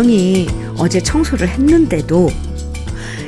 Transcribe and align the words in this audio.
분명히 0.00 0.48
어제 0.78 0.98
청소를 0.98 1.46
했는데도 1.48 2.30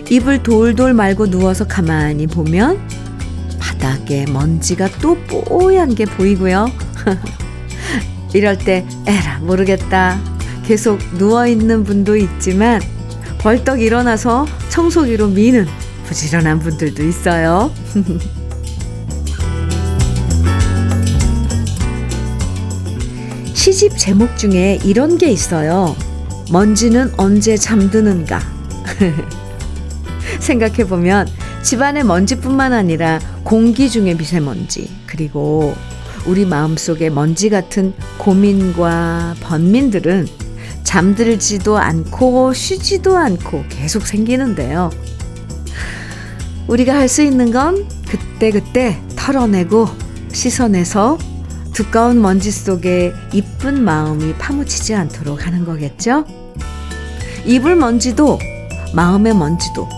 입을 0.09 0.43
돌돌 0.43 0.95
말고 0.95 1.29
누워서 1.29 1.67
가만히 1.67 2.27
보면 2.27 2.81
바닥에 3.59 4.25
먼지가 4.25 4.89
또 5.03 5.19
뽀얀 5.27 5.95
게 5.95 6.07
보이고요. 6.07 6.71
이럴 8.33 8.57
때 8.57 8.87
에라 9.07 9.41
모르겠다. 9.41 10.19
계속 10.65 10.99
누워 11.19 11.47
있는 11.47 11.85
분도 11.85 12.17
있지만 12.17 12.81
벌떡 13.39 13.83
일어나서 13.83 14.47
청소기로 14.71 15.29
미는 15.29 15.67
부지런한 16.07 16.61
분들도 16.61 17.05
있어요. 17.05 17.71
시집 23.53 23.99
제목 23.99 24.39
중에 24.39 24.79
이런 24.85 25.19
게 25.19 25.31
있어요. 25.31 25.95
먼지는 26.53 27.11
언제 27.17 27.57
잠드는가? 27.57 28.39
생각해보면 30.39 31.27
집안의 31.63 32.05
먼지뿐만 32.05 32.75
아니라 32.75 33.21
공기 33.43 33.89
중의 33.89 34.17
미세먼지, 34.19 34.91
그리고 35.07 35.75
우리 36.27 36.45
마음속에 36.45 37.09
먼지 37.09 37.49
같은 37.49 37.95
고민과 38.19 39.37
번민들은 39.41 40.29
잠들지도 40.85 41.79
않고 41.79 42.53
쉬지도 42.53 43.17
않고 43.17 43.65
계속 43.71 44.07
생기는데요. 44.07 44.91
우리가 46.69 46.95
할 46.95 47.09
수 47.09 47.23
있는 47.23 47.51
건 47.51 47.89
그때그때 48.07 49.01
털어내고 49.17 49.89
씻어내서 50.31 51.17
두꺼운 51.73 52.21
먼지 52.21 52.51
속에 52.51 53.15
이쁜 53.33 53.83
마음이 53.83 54.35
파묻히지 54.35 54.95
않도록 54.95 55.47
하는 55.47 55.65
거겠죠? 55.65 56.27
이불 57.45 57.75
먼지도 57.75 58.39
마음의 58.95 59.35
먼지도 59.35 59.89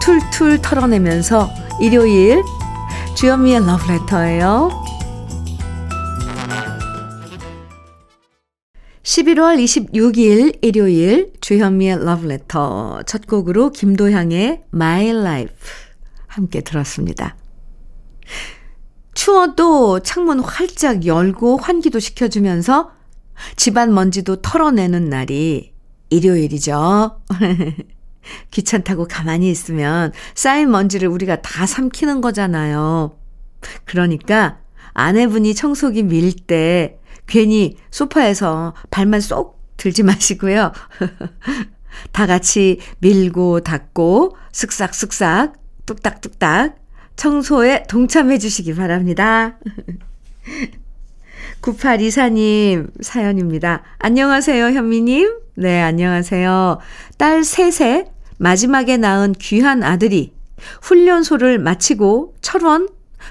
툴툴 0.00 0.60
털어내면서 0.62 1.48
일요일 1.80 2.42
주현미의 3.16 3.64
러브레터예요. 3.64 4.70
11월 9.02 9.62
26일 9.62 10.58
일요일 10.62 11.32
주현미의 11.40 12.04
러브레터 12.04 13.02
첫 13.06 13.26
곡으로 13.26 13.70
김도향의 13.70 14.64
My 14.74 15.08
Life 15.08 15.56
함께 16.26 16.62
들었습니다. 16.62 17.36
추워도 19.14 20.00
창문 20.00 20.40
활짝 20.40 21.06
열고 21.06 21.58
환기도 21.58 22.00
시켜주면서 22.00 22.90
집안 23.56 23.94
먼지도 23.94 24.36
털어내는 24.42 25.08
날이 25.10 25.71
일요일이죠. 26.12 27.20
귀찮다고 28.52 29.08
가만히 29.08 29.50
있으면 29.50 30.12
쌓인 30.34 30.70
먼지를 30.70 31.08
우리가 31.08 31.42
다 31.42 31.66
삼키는 31.66 32.20
거잖아요. 32.20 33.16
그러니까 33.84 34.58
아내분이 34.92 35.54
청소기 35.54 36.02
밀 36.04 36.32
때 36.46 36.98
괜히 37.26 37.76
소파에서 37.90 38.74
발만 38.90 39.20
쏙 39.20 39.60
들지 39.76 40.02
마시고요. 40.02 40.72
다 42.12 42.26
같이 42.26 42.78
밀고 42.98 43.60
닦고 43.60 44.36
쓱싹쓱싹 44.52 45.54
뚝딱뚝딱 45.86 46.76
청소에 47.16 47.84
동참해 47.88 48.38
주시기 48.38 48.74
바랍니다. 48.74 49.58
9824님 51.62 52.90
사연입니다. 53.02 53.82
안녕하세요, 53.98 54.66
현미님. 54.66 55.41
네, 55.54 55.82
안녕하세요. 55.82 56.78
딸 57.18 57.44
셋에 57.44 58.10
마지막에 58.38 58.96
낳은 58.96 59.34
귀한 59.38 59.82
아들이 59.82 60.32
훈련소를 60.80 61.58
마치고 61.58 62.36
철원 62.40 62.88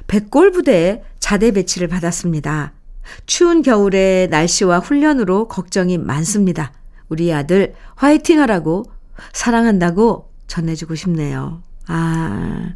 백골 0.07 0.51
부대에 0.51 1.01
자대 1.19 1.51
배치를 1.51 1.87
받았습니다. 1.87 2.73
추운 3.25 3.63
겨울에 3.63 4.27
날씨와 4.29 4.79
훈련으로 4.79 5.47
걱정이 5.47 5.97
많습니다. 5.97 6.71
우리 7.09 7.33
아들 7.33 7.73
화이팅 7.95 8.39
하라고 8.41 8.85
사랑한다고 9.33 10.31
전해주고 10.45 10.93
싶네요. 10.93 11.63
아, 11.87 12.75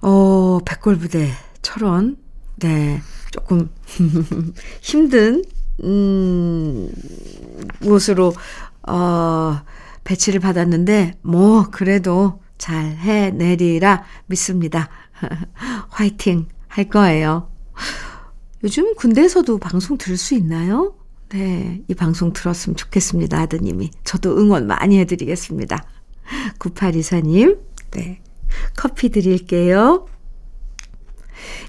어, 0.00 0.58
백골 0.64 0.98
부대, 0.98 1.30
철원. 1.62 2.16
네. 2.56 3.00
조금 3.30 3.70
힘든, 4.82 5.44
음, 5.84 6.90
곳으로, 7.82 8.32
어, 8.88 9.60
배치를 10.04 10.40
받았는데, 10.40 11.18
뭐, 11.22 11.68
그래도 11.70 12.40
잘 12.58 12.84
해내리라 12.84 14.04
믿습니다. 14.26 14.88
화이팅 15.88 16.46
할 16.68 16.88
거예요. 16.88 17.50
요즘 18.62 18.94
군대에서도 18.94 19.58
방송 19.58 19.96
들을 19.96 20.16
수 20.16 20.34
있나요? 20.34 20.94
네, 21.30 21.80
이 21.88 21.94
방송 21.94 22.32
들었으면 22.32 22.76
좋겠습니다, 22.76 23.38
아드님이. 23.38 23.90
저도 24.04 24.36
응원 24.36 24.66
많이 24.66 24.98
해드리겠습니다. 24.98 25.82
9824님, 26.58 27.58
네. 27.92 28.20
커피 28.76 29.08
드릴게요. 29.10 30.06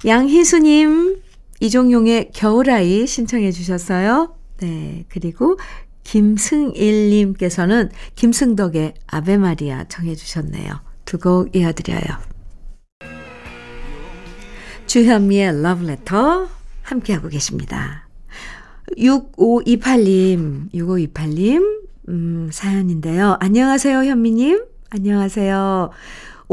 양희수님, 0.05 1.22
이종용의 1.61 2.31
겨울아이 2.33 3.07
신청해 3.07 3.51
주셨어요. 3.51 4.35
네. 4.57 5.05
그리고 5.09 5.57
김승일님께서는 6.03 7.89
김승덕의 8.16 8.95
아베마리아 9.07 9.85
청해 9.85 10.16
주셨네요. 10.16 10.73
두 11.05 11.17
곡 11.19 11.55
이어드려요. 11.55 12.01
주현미의 14.88 15.61
러브레터 15.61 16.47
함께하고 16.83 17.29
계십니다. 17.29 18.07
6528님, 18.97 20.73
6528님, 20.73 21.81
음, 22.09 22.49
사연인데요. 22.51 23.38
안녕하세요, 23.39 24.03
현미님. 24.03 24.66
안녕하세요. 24.89 25.91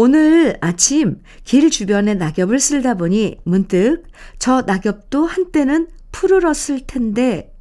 오늘 0.01 0.57
아침 0.61 1.21
길 1.43 1.71
주변에 1.71 2.15
낙엽을 2.15 2.61
쓸다 2.61 2.95
보니 2.95 3.39
문득 3.43 4.05
저 4.39 4.63
낙엽도 4.63 5.27
한때는 5.27 5.89
푸르렀을 6.13 6.87
텐데 6.87 7.53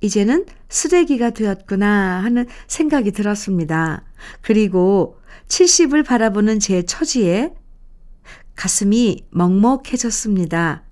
이제는 0.00 0.46
쓰레기가 0.68 1.30
되었구나 1.30 2.24
하는 2.24 2.46
생각이 2.66 3.12
들었습니다. 3.12 4.02
그리고 4.40 5.20
70을 5.46 6.04
바라보는 6.04 6.58
제 6.58 6.82
처지에 6.82 7.54
가슴이 8.56 9.24
먹먹해졌습니다. 9.30 10.82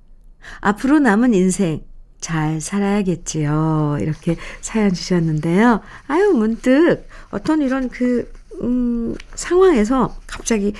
앞으로 0.60 1.00
남은 1.00 1.34
인생 1.34 1.82
잘 2.20 2.60
살아야겠지요. 2.60 3.98
이렇게 4.00 4.36
사연 4.60 4.92
주셨는데요. 4.92 5.80
아유, 6.06 6.30
문득 6.30 7.08
어떤 7.32 7.62
이런 7.62 7.88
그 7.88 8.30
음, 8.62 9.14
상황에서 9.34 10.16
갑자기 10.26 10.72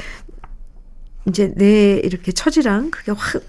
이제 1.26 1.52
내 1.56 1.94
이렇게 2.02 2.32
처지랑 2.32 2.90
그게 2.90 3.12
확, 3.12 3.42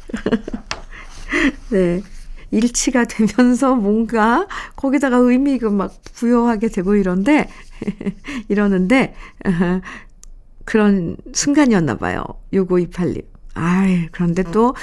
네, 1.69 2.01
일치가 2.51 3.05
되면서 3.05 3.75
뭔가 3.75 4.47
거기다가 4.75 5.17
의미가 5.17 5.69
막 5.69 5.93
부여하게 6.13 6.69
되고 6.69 6.95
이런데, 6.95 7.49
이러는데, 8.47 9.13
그런 10.66 11.17
순간이었나 11.33 11.97
봐요. 11.97 12.23
요거 12.53 12.79
이팔님. 12.79 13.21
아이, 13.55 14.07
그런데 14.11 14.43
또, 14.43 14.73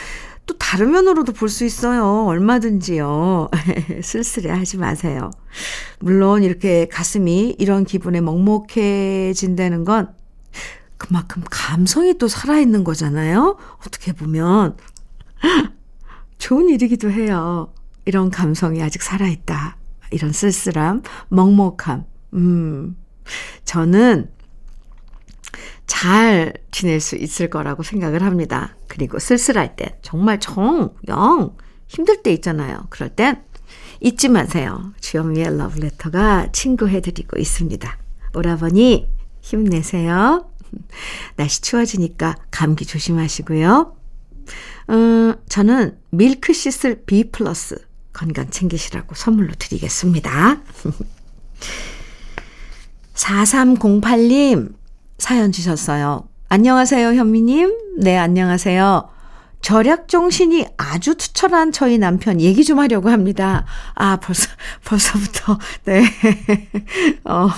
또 0.46 0.56
다른 0.58 0.90
면으로도 0.90 1.32
볼 1.32 1.48
수 1.48 1.64
있어요. 1.64 2.24
얼마든지요. 2.26 3.48
쓸쓸해 4.02 4.50
하지 4.50 4.76
마세요. 4.76 5.30
물론 6.00 6.42
이렇게 6.42 6.86
가슴이 6.88 7.56
이런 7.58 7.84
기분에 7.84 8.20
먹먹해진다는 8.20 9.84
건 9.84 10.14
그만큼 10.96 11.42
감성이 11.50 12.16
또 12.18 12.28
살아있는 12.28 12.84
거잖아요. 12.84 13.56
어떻게 13.86 14.12
보면. 14.12 14.76
좋은 16.38 16.68
일이기도 16.68 17.10
해요. 17.10 17.72
이런 18.04 18.30
감성이 18.30 18.82
아직 18.82 19.02
살아있다. 19.02 19.76
이런 20.10 20.32
쓸쓸함, 20.32 21.02
먹먹함. 21.28 22.04
음. 22.34 22.96
저는 23.64 24.30
잘 25.92 26.54
지낼 26.70 27.00
수 27.00 27.16
있을 27.16 27.50
거라고 27.50 27.82
생각을 27.82 28.22
합니다. 28.22 28.74
그리고 28.88 29.18
쓸쓸할 29.18 29.76
때 29.76 29.98
정말 30.00 30.40
정 30.40 30.94
영 31.06 31.54
힘들 31.86 32.22
때 32.22 32.32
있잖아요. 32.32 32.86
그럴 32.88 33.10
땐 33.10 33.42
잊지 34.00 34.30
마세요. 34.30 34.94
주현미의 35.00 35.58
러브레터가 35.58 36.50
친구해드리고 36.52 37.38
있습니다. 37.38 37.98
오라버니 38.34 39.06
힘내세요. 39.42 40.50
날씨 41.36 41.60
추워지니까 41.60 42.36
감기 42.50 42.86
조심하시고요. 42.86 43.94
음, 44.88 45.34
저는 45.50 45.98
밀크 46.08 46.54
시슬 46.54 47.04
B 47.04 47.30
플러스 47.30 47.76
건강 48.14 48.48
챙기시라고 48.48 49.14
선물로 49.14 49.52
드리겠습니다. 49.58 50.62
4308님 53.14 54.81
사연 55.22 55.52
주셨어요. 55.52 56.28
안녕하세요, 56.48 57.14
현미님. 57.14 58.00
네, 58.00 58.19
안녕하세요. 58.19 59.08
절약 59.60 60.08
정신이 60.08 60.66
아주 60.76 61.14
투철한 61.14 61.70
저희 61.70 61.96
남편 61.98 62.40
얘기 62.40 62.64
좀 62.64 62.80
하려고 62.80 63.08
합니다. 63.08 63.64
아, 63.94 64.16
벌써, 64.16 64.48
벌써부터, 64.84 65.60
네. 65.84 66.02
어, 67.22 67.48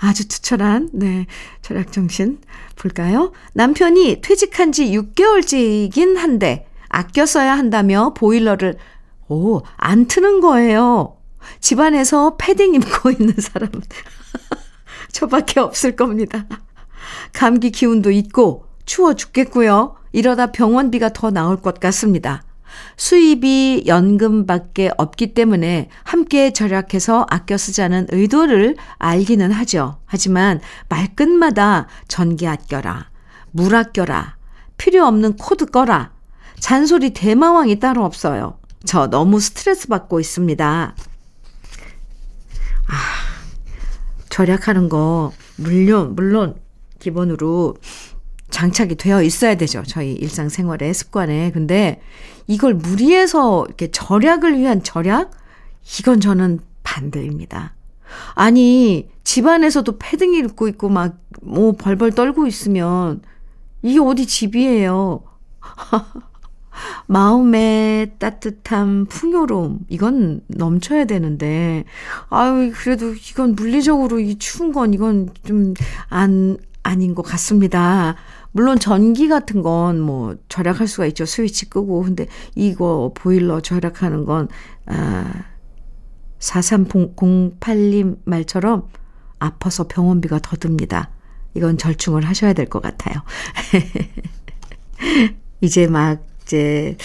아주 0.00 0.28
투철한, 0.28 0.90
네. 0.92 1.24
절약 1.62 1.92
정신. 1.92 2.40
볼까요? 2.76 3.32
남편이 3.54 4.20
퇴직한 4.20 4.70
지 4.70 4.90
6개월째이긴 4.90 6.16
한데, 6.16 6.68
아껴 6.90 7.24
써야 7.24 7.56
한다며 7.56 8.12
보일러를, 8.12 8.76
오, 9.28 9.62
안 9.78 10.08
트는 10.08 10.42
거예요. 10.42 11.16
집안에서 11.60 12.36
패딩 12.36 12.74
입고 12.74 13.12
있는 13.18 13.32
사람은 13.38 13.80
저밖에 15.10 15.60
없을 15.60 15.96
겁니다. 15.96 16.44
감기 17.32 17.70
기운도 17.70 18.10
있고, 18.10 18.66
추워 18.84 19.14
죽겠고요. 19.14 19.96
이러다 20.12 20.52
병원비가 20.52 21.12
더 21.12 21.30
나올 21.30 21.60
것 21.60 21.80
같습니다. 21.80 22.42
수입이 22.96 23.84
연금밖에 23.86 24.90
없기 24.96 25.34
때문에 25.34 25.88
함께 26.02 26.52
절약해서 26.52 27.26
아껴 27.28 27.56
쓰자는 27.56 28.08
의도를 28.10 28.76
알기는 28.98 29.52
하죠. 29.52 29.98
하지만 30.06 30.60
말끝마다 30.88 31.88
전기 32.08 32.46
아껴라, 32.46 33.10
물 33.50 33.74
아껴라, 33.74 34.36
필요 34.76 35.06
없는 35.06 35.36
코드 35.36 35.66
꺼라, 35.66 36.12
잔소리 36.58 37.10
대마왕이 37.10 37.78
따로 37.80 38.04
없어요. 38.04 38.58
저 38.84 39.08
너무 39.08 39.40
스트레스 39.40 39.88
받고 39.88 40.20
있습니다. 40.20 40.94
아, 42.86 42.94
절약하는 44.28 44.88
거, 44.88 45.32
물론, 45.56 46.14
물론, 46.14 46.56
기본으로 47.04 47.76
장착이 48.50 48.94
되어 48.96 49.22
있어야 49.22 49.56
되죠. 49.56 49.82
저희 49.86 50.12
일상생활의 50.12 50.94
습관에. 50.94 51.50
근데 51.52 52.00
이걸 52.46 52.74
무리해서 52.74 53.64
이렇게 53.66 53.90
절약을 53.90 54.58
위한 54.58 54.82
절약? 54.82 55.30
이건 55.98 56.20
저는 56.20 56.60
반대입니다. 56.82 57.74
아니, 58.34 59.08
집안에서도 59.24 59.98
패딩 59.98 60.34
입고 60.34 60.68
있고 60.68 60.88
막, 60.88 61.18
뭐, 61.42 61.72
벌벌 61.72 62.12
떨고 62.12 62.46
있으면, 62.46 63.22
이게 63.82 63.98
어디 63.98 64.26
집이에요. 64.26 65.22
마음의 67.06 68.12
따뜻함, 68.18 69.06
풍요로움, 69.06 69.80
이건 69.88 70.42
넘쳐야 70.46 71.06
되는데, 71.06 71.84
아유, 72.28 72.72
그래도 72.74 73.14
이건 73.14 73.54
물리적으로 73.54 74.20
이 74.20 74.38
추운 74.38 74.72
건 74.72 74.94
이건 74.94 75.30
좀 75.44 75.74
안, 76.08 76.58
아닌 76.84 77.14
것 77.16 77.22
같습니다. 77.22 78.14
물론 78.52 78.78
전기 78.78 79.26
같은 79.28 79.62
건 79.62 80.00
뭐 80.00 80.36
절약할 80.48 80.86
수가 80.86 81.06
있죠. 81.06 81.26
스위치 81.26 81.68
끄고. 81.68 82.02
근데 82.04 82.26
이거 82.54 83.12
보일러 83.16 83.60
절약하는 83.60 84.24
건, 84.24 84.48
아, 84.86 85.44
4308님 86.38 88.18
말처럼 88.24 88.88
아파서 89.38 89.88
병원비가 89.88 90.38
더 90.40 90.56
듭니다. 90.56 91.10
이건 91.54 91.78
절충을 91.78 92.22
하셔야 92.24 92.52
될 92.52 92.66
것 92.68 92.80
같아요. 92.82 93.22
이제 95.60 95.86
막, 95.86 96.22
이제, 96.42 96.96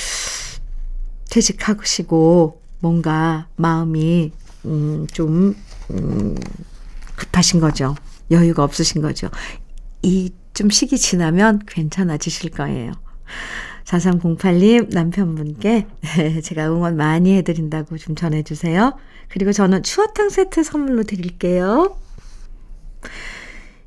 퇴직하시고, 1.30 2.62
뭔가 2.80 3.48
마음이, 3.56 4.31
음, 4.66 5.08
좀, 5.12 5.56
음, 5.92 6.36
급하신 7.16 7.60
거죠. 7.60 7.96
여유가 8.31 8.64
없으신 8.64 9.02
거죠. 9.02 9.30
이 10.04 10.31
좀 10.60 10.69
시기 10.69 10.98
지나면 10.98 11.62
괜찮아지실 11.66 12.51
거예요. 12.51 12.92
4308님 13.86 14.94
남편분께 14.94 15.88
제가 16.44 16.68
응원 16.68 16.98
많이 16.98 17.34
해드린다고 17.38 17.98
좀 17.98 18.13
전해주세요. 18.13 18.98
그리고 19.30 19.54
저는 19.54 19.84
추어탕 19.84 20.30
세트 20.30 20.63
선물로 20.63 21.04
드릴게요. 21.04 21.96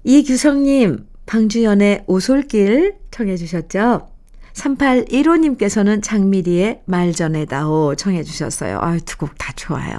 이규성님, 0.05 1.06
방주연의 1.26 2.05
오솔길 2.06 2.94
청해 3.11 3.37
주셨죠? 3.37 4.08
3815님께서는 4.55 6.03
장미리의 6.03 6.85
말 6.87 7.12
전에다오 7.12 7.97
청해 7.97 8.23
주셨어요. 8.23 8.79
아유, 8.81 8.99
두 9.03 9.19
곡 9.19 9.35
다 9.37 9.53
좋아요. 9.55 9.99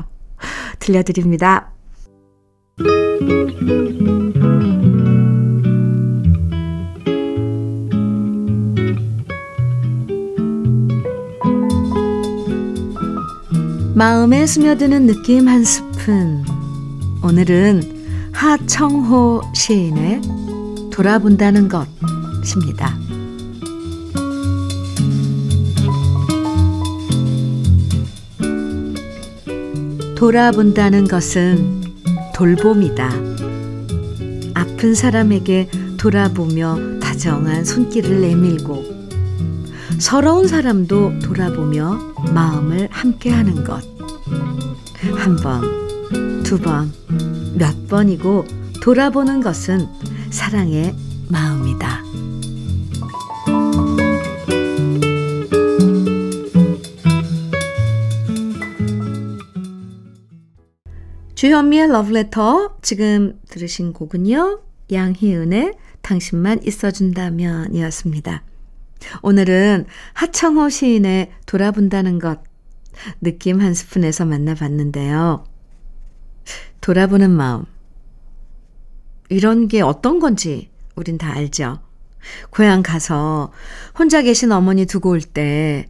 들려드립니다. 0.80 1.72
마음에 13.96 14.48
스며드는 14.48 15.06
느낌 15.06 15.48
한 15.48 15.64
스푼. 15.64 16.44
오늘은 17.22 18.32
하청호 18.34 19.42
시인의 19.54 20.22
돌아본다는 20.92 21.70
것입니다. 21.70 22.98
돌아본다는 30.16 31.08
것은 31.08 31.84
돌봄이다. 32.34 33.12
아픈 34.56 34.96
사람에게 34.96 35.70
돌아보며 35.98 37.00
다정한 37.00 37.64
손길을 37.64 38.22
내밀고 38.22 39.03
서러운 40.00 40.48
사람도 40.48 41.20
돌아보며 41.20 42.14
마음을 42.34 42.88
함께하는 42.92 43.64
것. 43.64 43.84
한 45.16 45.36
번, 45.38 46.44
두 46.44 46.60
번, 46.60 46.92
몇 47.58 47.88
번이고 47.88 48.46
돌아보는 48.82 49.42
것은 49.42 49.88
사랑의 50.30 50.96
마음이다. 51.30 52.04
주현미의 61.36 61.90
러브레터 61.90 62.78
지금 62.82 63.40
들으신 63.50 63.92
곡은요. 63.92 64.62
양희은의 64.92 65.74
당신만 66.02 66.64
있어준다면 66.64 67.74
이었습니다. 67.74 68.44
오늘은 69.22 69.86
하청호 70.14 70.70
시인의 70.70 71.32
돌아본다는 71.46 72.20
것 72.20 72.42
느낌 73.22 73.62
한 73.62 73.74
스푼에서 73.74 74.26
만나봤는데요. 74.26 75.46
돌아보는 76.82 77.32
마음. 77.32 77.66
이런 79.30 79.68
게 79.68 79.82
어떤 79.82 80.20
건지 80.20 80.70
우린 80.96 81.18
다 81.18 81.32
알죠. 81.34 81.80
고향 82.50 82.84
가서 82.84 83.52
혼자 83.98 84.22
계신 84.22 84.52
어머니 84.52 84.86
두고 84.86 85.10
올 85.10 85.22
때, 85.22 85.90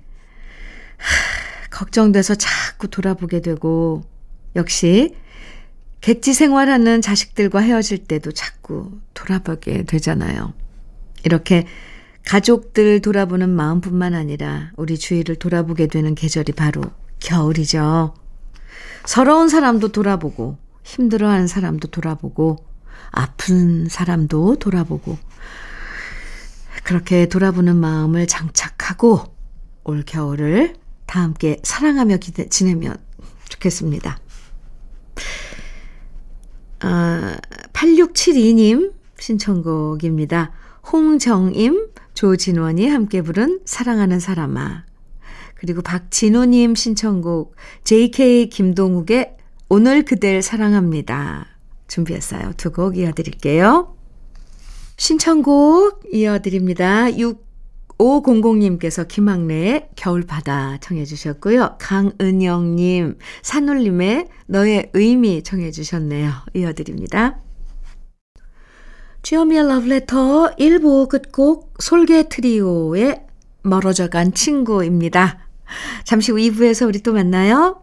걱정돼서 1.70 2.36
자꾸 2.36 2.88
돌아보게 2.88 3.42
되고, 3.42 4.04
역시 4.56 5.16
객지 6.02 6.34
생활하는 6.34 7.02
자식들과 7.02 7.60
헤어질 7.60 8.06
때도 8.06 8.32
자꾸 8.32 9.00
돌아보게 9.14 9.84
되잖아요. 9.84 10.54
이렇게 11.24 11.66
가족들 12.26 13.02
돌아보는 13.02 13.50
마음뿐만 13.50 14.14
아니라 14.14 14.72
우리 14.76 14.98
주위를 14.98 15.36
돌아보게 15.36 15.88
되는 15.88 16.16
계절이 16.16 16.54
바로 16.54 16.84
겨울이죠. 17.20 18.14
서러운 19.06 19.50
사람도 19.50 19.90
돌아보고, 19.90 20.58
힘들어하는 20.84 21.48
사람도 21.48 21.90
돌아보고, 21.90 22.66
아픈 23.12 23.88
사람도 23.88 24.58
돌아보고, 24.58 25.18
그렇게 26.84 27.28
돌아보는 27.28 27.76
마음을 27.76 28.28
장착하고 28.28 29.36
올 29.84 30.04
겨울을 30.04 30.76
다 31.06 31.22
함께 31.22 31.60
사랑하며 31.64 32.18
기대, 32.18 32.48
지내면 32.50 32.98
좋겠습니다. 33.50 34.20
아, 36.80 37.38
8672님 37.74 38.94
신청곡입니다. 39.20 40.52
홍정임, 40.92 41.88
조진원이 42.14 42.88
함께 42.88 43.22
부른 43.22 43.62
사랑하는 43.66 44.20
사람아. 44.20 44.86
그리고 45.56 45.82
박진호님 45.82 46.76
신청곡 46.76 47.56
JK 47.84 48.50
김동욱의 48.50 49.38
오늘 49.70 50.04
그댈 50.04 50.42
사랑합니다. 50.42 51.48
준비했어요. 51.88 52.54
두 52.58 52.72
곡 52.72 52.98
이어드릴게요. 52.98 53.96
신청곡 54.98 56.02
이어드립니다. 56.12 57.06
6500님께서 57.98 59.08
김학래의 59.08 59.90
겨울바다 59.96 60.80
청해 60.82 61.06
주셨고요. 61.06 61.78
강은영님, 61.80 63.18
산울림의 63.42 64.28
너의 64.48 64.90
의미 64.94 65.44
청해 65.44 65.72
주셨네요. 65.72 66.32
이어드립니다. 66.54 67.40
주여미의 69.24 69.68
러브레터 69.70 70.56
1부 70.60 71.08
끝곡 71.08 71.76
솔개 71.80 72.28
트리오의 72.28 73.26
멀어져간 73.62 74.34
친구입니다. 74.34 75.48
잠시 76.04 76.34
후 76.34 76.38
2부에서 76.40 76.86
우리 76.86 77.00
또 77.00 77.14
만나요. 77.14 77.82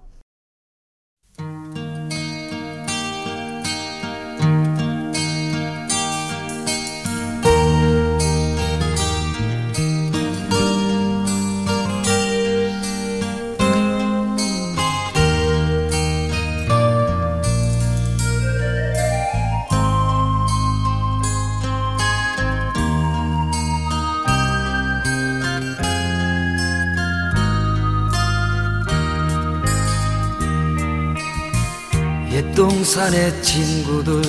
옛동산의 32.61 33.43
친구들 33.43 34.21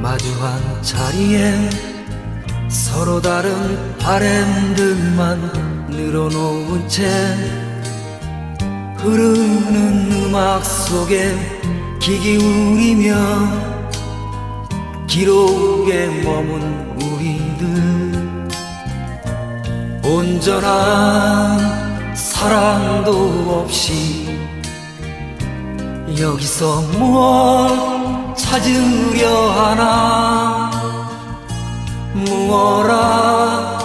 마주한 0.00 0.82
자리에 0.82 1.68
서로 2.70 3.20
다른 3.20 3.94
바램들만 3.98 5.88
늘어놓은 5.90 6.88
채 6.88 7.06
흐르는 8.96 10.12
음악 10.12 10.64
속에 10.64 11.36
귀 12.00 12.18
기울이며 12.18 13.14
기록에 15.06 16.06
머문 16.22 16.62
우리들. 17.02 18.48
온전한 20.02 22.16
사랑도 22.16 23.60
없이 23.60 24.23
여기서 26.18 26.80
무엇 26.98 28.36
찾으려 28.36 29.50
하나? 29.50 30.70
무어라 32.12 33.78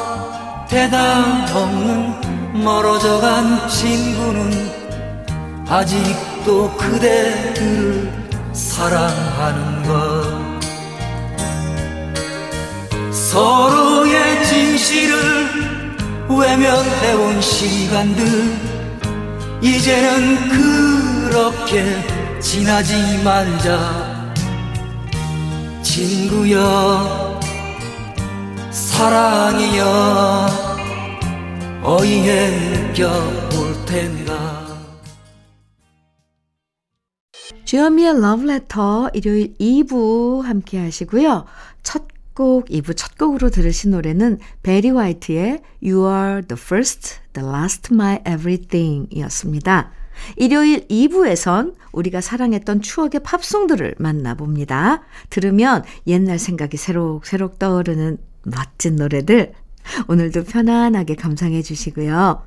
대답 0.70 1.56
없는 1.56 2.64
멀어져간 2.64 3.68
친구는 3.68 4.70
아직도 5.68 6.72
그대를 6.78 8.12
사랑하는 8.54 9.84
것. 9.84 10.40
서로의 13.12 14.46
진실을 14.46 15.50
외면해온 16.30 17.42
시간들 17.42 18.70
이제는 19.62 20.50
그렇게 20.50 22.08
지나지 22.50 23.24
말자 23.24 24.34
친구여 25.84 27.40
사랑이여 28.72 30.48
어이해 31.84 32.88
느껴볼 32.88 33.86
텐가 33.86 34.68
주현미의 37.66 38.20
러브레터 38.20 39.12
일요일 39.14 39.54
2부 39.60 40.42
함께 40.42 40.80
하시고요. 40.80 41.46
첫 41.84 42.08
곡, 42.34 42.66
2부 42.66 42.98
첫 42.98 43.16
곡으로 43.16 43.52
들으신 43.52 43.92
노래는 43.92 44.40
베리 44.64 44.90
화이트의 44.90 45.62
You 45.84 46.08
are 46.12 46.42
the 46.42 46.60
first, 46.60 47.20
the 47.34 47.48
last, 47.48 47.94
my 47.94 48.18
everything 48.28 49.08
이었습니다. 49.12 49.99
일요일 50.36 50.88
2부에선 50.88 51.76
우리가 51.92 52.22
사랑했던 52.22 52.82
추억의 52.82 53.22
팝송들을 53.24 53.96
만나봅니다. 53.98 55.02
들으면 55.30 55.84
옛날 56.08 56.40
생각이 56.40 56.78
새록새록 56.78 57.60
떠오르는 57.60 58.18
멋진 58.44 58.96
노래들 58.96 59.54
오늘도 60.08 60.44
편안하게 60.44 61.16
감상해 61.16 61.62
주시고요. 61.62 62.44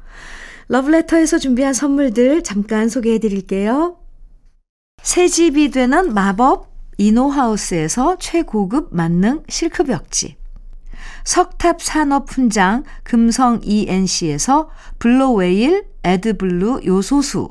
러브레터에서 0.69 1.38
준비한 1.38 1.75
선물들 1.75 2.43
잠깐 2.43 2.88
소개해 2.88 3.19
드릴게요. 3.19 3.99
새 5.02 5.29
집이 5.29 5.71
되는 5.71 6.14
마법 6.14 6.71
이노하우스에서 6.99 8.17
최고급 8.19 8.95
만능 8.95 9.43
실크벽지 9.49 10.37
석탑 11.25 11.83
산업 11.83 12.31
훈장 12.31 12.85
금성 13.02 13.61
ENC에서 13.62 14.71
블로웨일 14.99 15.87
에드블루 16.05 16.83
요소수 16.85 17.50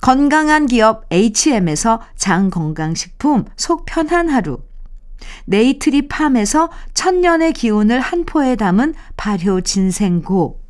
건강한 0.00 0.66
기업 0.66 1.04
H&M에서 1.10 2.00
장건강식품 2.16 3.44
속 3.56 3.84
편한 3.84 4.28
하루. 4.28 4.58
네이트리 5.46 6.08
팜에서 6.08 6.70
천년의 6.94 7.52
기운을 7.52 8.00
한 8.00 8.24
포에 8.24 8.56
담은 8.56 8.94
발효 9.16 9.60
진생고. 9.60 10.60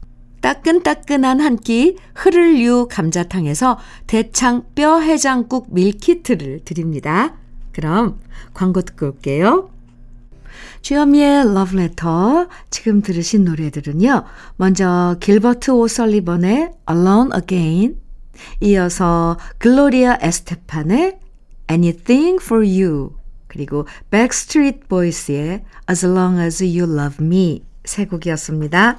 따끈따끈한 0.41 1.41
한 1.41 1.57
끼 1.57 1.97
흐를유 2.15 2.87
감자탕에서 2.91 3.79
대창 4.07 4.65
뼈 4.75 5.01
해장국 5.01 5.75
밀키트를 5.75 6.61
드립니다. 6.65 7.35
그럼 7.73 8.21
광고 8.55 8.83
듣고 8.83 9.07
올게요. 9.07 9.71
주현미의 10.83 11.55
러브레터 11.55 12.49
지금 12.71 13.03
들으신 13.03 13.45
노래들은요. 13.45 14.25
먼저 14.57 15.17
길버트 15.21 15.73
오설리번의 15.73 16.71
Alone 16.89 17.31
Again 17.37 18.08
이어서 18.61 19.39
글로리아 19.59 20.19
에스테판의 20.21 21.19
Anything 21.71 22.39
for 22.43 22.65
You 22.65 23.17
그리고 23.47 23.87
Backstreet 24.11 24.81
Boys의 24.89 25.65
As 25.89 26.05
Long 26.07 26.41
as 26.41 26.63
You 26.63 26.85
Love 26.85 27.25
Me 27.25 27.63
세 27.85 28.05
곡이었습니다. 28.05 28.99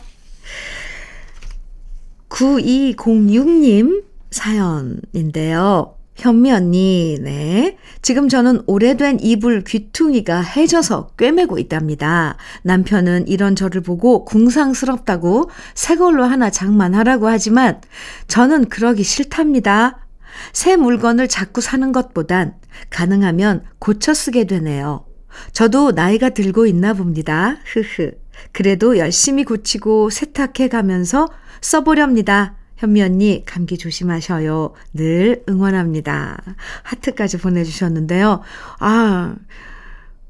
9206님 2.29 4.03
사연인데요. 4.31 5.98
현미 6.19 6.51
언니, 6.51 7.17
네. 7.21 7.77
지금 8.01 8.27
저는 8.27 8.61
오래된 8.67 9.19
이불 9.21 9.63
귀퉁이가 9.63 10.41
해져서 10.41 11.11
꿰매고 11.17 11.57
있답니다. 11.59 12.35
남편은 12.63 13.27
이런 13.29 13.55
저를 13.55 13.81
보고 13.81 14.25
궁상스럽다고 14.25 15.49
새 15.75 15.95
걸로 15.95 16.25
하나 16.25 16.49
장만하라고 16.49 17.27
하지만 17.29 17.79
저는 18.27 18.67
그러기 18.67 19.03
싫답니다. 19.03 20.05
새 20.51 20.75
물건을 20.75 21.29
자꾸 21.29 21.61
사는 21.61 21.91
것보단 21.91 22.55
가능하면 22.89 23.63
고쳐 23.79 24.13
쓰게 24.13 24.45
되네요. 24.45 25.05
저도 25.53 25.91
나이가 25.91 26.29
들고 26.29 26.65
있나 26.65 26.93
봅니다. 26.93 27.57
흐흐. 27.65 28.11
그래도 28.51 28.97
열심히 28.97 29.45
고치고 29.45 30.09
세탁해 30.09 30.67
가면서 30.69 31.29
써보렵니다. 31.61 32.58
현미 32.79 33.01
언니, 33.01 33.43
감기 33.45 33.77
조심하셔요. 33.77 34.73
늘 34.93 35.43
응원합니다. 35.49 36.37
하트까지 36.83 37.37
보내주셨는데요. 37.37 38.41
아, 38.79 39.35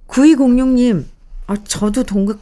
9206님, 0.07 1.05
아, 1.45 1.55
저도 1.63 2.03
동감, 2.03 2.39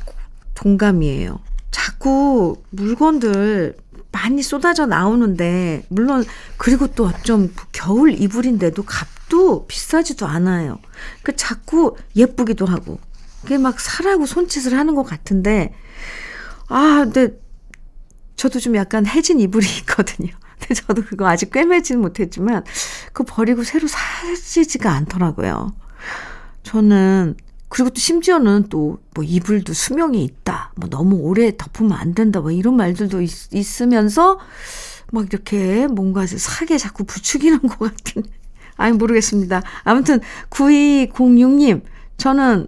동감이에요. 0.55 1.39
자꾸 1.71 2.61
물건들 2.69 3.75
많이 4.13 4.41
쏟아져 4.41 4.85
나오는데, 4.85 5.85
물론, 5.89 6.23
그리고 6.55 6.87
또 6.87 7.11
좀 7.23 7.53
겨울 7.73 8.13
이불인데도 8.13 8.83
값도 8.83 9.67
비싸지도 9.67 10.25
않아요. 10.25 10.79
그 11.21 11.35
자꾸 11.35 11.97
예쁘기도 12.15 12.65
하고, 12.65 12.99
그게 13.41 13.57
막 13.57 13.77
사라고 13.81 14.25
손짓을 14.25 14.73
하는 14.77 14.95
것 14.95 15.03
같은데, 15.03 15.73
아, 16.69 17.01
근데 17.03 17.37
저도 18.37 18.59
좀 18.59 18.75
약간 18.75 19.05
해진 19.05 19.39
이불이 19.39 19.67
있거든요. 19.81 20.29
근데 20.59 20.73
저도 20.73 21.03
그거 21.03 21.27
아직 21.27 21.51
꿰매지는 21.51 22.01
못했지만, 22.01 22.63
그거 23.11 23.25
버리고 23.27 23.63
새로 23.63 23.87
사지지가 23.87 24.89
않더라고요. 24.91 25.73
저는, 26.63 27.35
그리고 27.69 27.89
또 27.89 27.99
심지어는 27.99 28.67
또, 28.69 28.99
뭐, 29.13 29.23
이불도 29.23 29.73
수명이 29.73 30.23
있다. 30.23 30.71
뭐, 30.75 30.89
너무 30.89 31.17
오래 31.17 31.55
덮으면 31.57 31.91
안 31.91 32.13
된다. 32.13 32.39
뭐, 32.39 32.51
이런 32.51 32.77
말들도 32.77 33.21
있, 33.21 33.81
으면서 33.81 34.39
막 35.11 35.25
이렇게 35.25 35.87
뭔가 35.87 36.25
사게 36.25 36.77
자꾸 36.77 37.03
부추기는 37.03 37.59
것 37.59 37.77
같은. 37.79 38.23
아니, 38.77 38.95
모르겠습니다. 38.95 39.61
아무튼, 39.83 40.19
9206님, 40.49 41.81
저는 42.17 42.67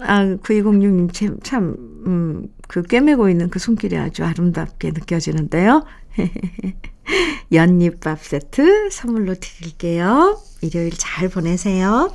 아, 0.00 0.22
9206님 0.24 1.12
참, 1.12 1.38
참, 1.42 1.74
음, 2.06 2.48
그 2.68 2.82
꿰매고 2.82 3.28
있는 3.28 3.50
그 3.50 3.58
손길이 3.58 3.96
아주 3.96 4.24
아름답게 4.24 4.90
느껴지는데요. 4.90 5.84
연잎밥 7.52 8.22
세트 8.22 8.90
선물로 8.90 9.34
드릴게요. 9.40 10.40
일요일 10.60 10.92
잘 10.96 11.28
보내세요. 11.28 12.14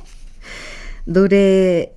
노래 1.04 1.92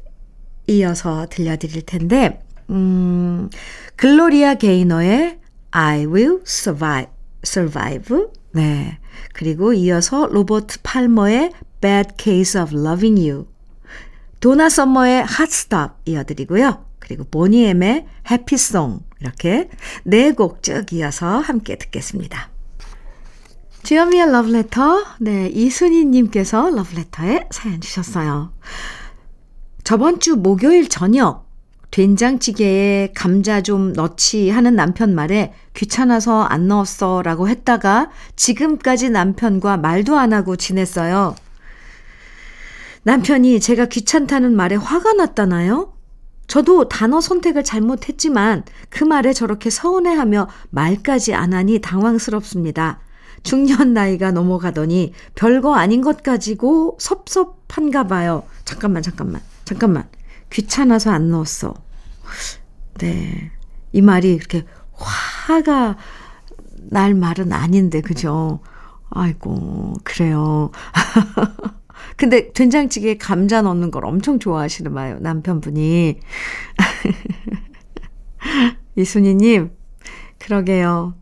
이어서 0.66 1.28
들려드릴 1.30 1.84
텐데, 1.84 2.44
음, 2.72 3.50
글로리아 3.96 4.56
게이너의 4.56 5.40
I 5.72 6.06
will 6.06 6.42
survive, 6.46 7.12
survive. 7.46 8.26
네. 8.52 8.98
그리고 9.34 9.74
이어서 9.74 10.26
로버트 10.26 10.80
팔머의 10.82 11.52
Bad 11.80 12.16
Case 12.18 12.60
of 12.60 12.76
Loving 12.76 13.30
You. 13.30 13.48
도나 14.40 14.70
썸머의 14.70 15.24
핫스탑 15.26 16.02
이어드리고요. 16.06 16.87
그리고 17.08 17.24
보니엠의 17.24 18.06
해피송 18.30 19.00
이렇게 19.22 19.70
네 20.04 20.34
곡 20.34 20.62
쭉 20.62 20.92
이어서 20.92 21.40
함께 21.40 21.78
듣겠습니다. 21.78 22.50
주현미의 23.84 24.32
러브레터 24.32 25.06
네 25.22 25.48
이순희님께서 25.48 26.70
러브레터에 26.70 27.48
사연 27.52 27.80
주셨어요. 27.80 28.52
저번 29.86 30.20
주 30.20 30.36
목요일 30.36 30.90
저녁 30.90 31.48
된장찌개에 31.92 33.14
감자 33.16 33.62
좀 33.62 33.94
넣지 33.94 34.50
하는 34.50 34.76
남편 34.76 35.16
말에 35.16 35.54
귀찮아서 35.74 36.44
안 36.44 36.68
넣었어 36.68 37.22
라고 37.22 37.48
했다가 37.48 38.10
지금까지 38.36 39.10
남편과 39.10 39.78
말도 39.78 40.20
안 40.20 40.34
하고 40.34 40.58
지냈어요. 40.58 41.36
남편이 43.04 43.62
제가 43.62 43.86
귀찮다는 43.86 44.54
말에 44.54 44.76
화가 44.76 45.14
났다나요? 45.14 45.94
저도 46.48 46.88
단어 46.88 47.20
선택을 47.22 47.64
잘못했지만 47.64 48.64
그 48.90 49.04
말에 49.04 49.34
저렇게 49.34 49.70
서운해하며 49.70 50.48
말까지 50.70 51.34
안 51.34 51.54
하니 51.54 51.80
당황스럽습니다. 51.80 53.00
중년 53.44 53.94
나이가 53.94 54.32
넘어가더니 54.32 55.14
별거 55.36 55.76
아닌 55.76 56.02
것 56.02 56.24
가지고 56.24 56.98
섭섭한가 57.00 58.08
봐요. 58.08 58.44
잠깐만, 58.66 59.04
잠깐만, 59.04 59.42
잠깐만. 59.66 60.10
귀찮아서 60.50 61.12
안 61.12 61.30
넣었어. 61.30 61.74
네. 63.00 63.52
이 63.92 64.02
말이 64.02 64.34
이렇게 64.34 64.66
화가 64.94 65.98
날 66.90 67.14
말은 67.14 67.54
아닌데, 67.54 68.02
그죠? 68.02 68.60
아이고, 69.10 69.94
그래요. 70.04 70.72
근데 72.18 72.52
된장찌개에 72.52 73.18
감자 73.18 73.62
넣는 73.62 73.92
걸 73.92 74.06
엄청 74.06 74.40
좋아하시는 74.40 74.94
봐요, 74.94 75.18
남편분이. 75.22 76.20
이순희님, 78.96 79.72
그러게요. 80.40 81.14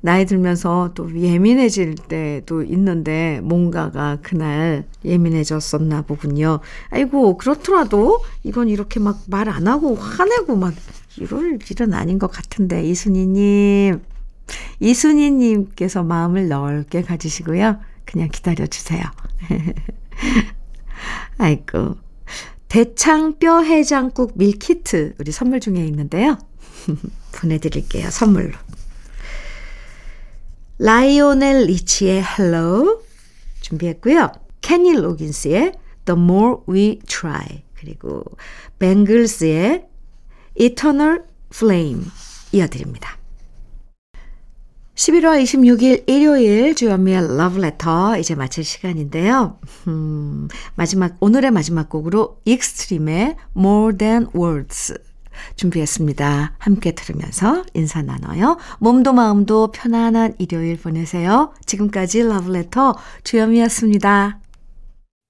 나이 0.00 0.24
들면서 0.24 0.92
또 0.94 1.14
예민해질 1.20 1.96
때도 1.96 2.62
있는데 2.64 3.40
뭔가가 3.42 4.18
그날 4.22 4.86
예민해졌었나 5.04 6.02
보군요. 6.02 6.60
아이고, 6.90 7.36
그렇더라도 7.36 8.20
이건 8.42 8.68
이렇게 8.68 9.00
막 9.00 9.18
말 9.28 9.48
안 9.48 9.66
하고 9.68 9.94
화내고 9.96 10.56
막 10.56 10.74
이럴 11.18 11.58
일은 11.70 11.94
아닌 11.94 12.18
것 12.18 12.30
같은데, 12.30 12.82
이순희님. 12.84 14.02
이순희님께서 14.80 16.04
마음을 16.04 16.48
넓게 16.48 17.02
가지시고요. 17.02 17.78
그냥 18.04 18.28
기다려 18.32 18.66
주세요. 18.66 19.02
아이고. 21.38 21.96
대창 22.68 23.38
뼈 23.38 23.62
해장국 23.62 24.32
밀키트 24.36 25.14
우리 25.18 25.32
선물 25.32 25.60
중에 25.60 25.84
있는데요. 25.86 26.38
보내드릴게요. 27.32 28.10
선물로. 28.10 28.52
라이오넬 30.78 31.64
리치의 31.64 32.22
Hello 32.22 33.02
준비했고요. 33.60 34.32
케니 34.60 34.92
로긴스의 34.92 35.72
The 36.04 36.20
More 36.20 36.56
We 36.68 36.98
Try 37.06 37.64
그리고 37.74 38.24
뱅글스의 38.78 39.86
Eternal 40.56 41.22
Flame 41.54 42.04
이어드립니다. 42.52 43.18
11월 44.96 45.42
26일 45.42 46.08
일요일 46.08 46.74
주현미의 46.74 47.36
러브레터 47.36 48.16
이제 48.18 48.34
마칠 48.34 48.64
시간인데요. 48.64 49.58
음, 49.88 50.48
마지막 50.74 51.16
오늘의 51.20 51.50
마지막 51.50 51.90
곡으로 51.90 52.40
익스트림의 52.46 53.36
More 53.56 53.98
Than 53.98 54.28
Words 54.34 54.94
준비했습니다. 55.56 56.54
함께 56.58 56.92
들으면서 56.92 57.62
인사 57.74 58.00
나눠요. 58.00 58.56
몸도 58.78 59.12
마음도 59.12 59.70
편안한 59.70 60.34
일요일 60.38 60.78
보내세요. 60.78 61.52
지금까지 61.66 62.22
러브레터 62.22 62.96
주연미였습니다. 63.22 64.40